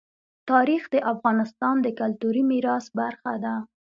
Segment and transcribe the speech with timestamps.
[0.49, 3.55] تاریخ د افغانستان د کلتوري میراث برخه ده.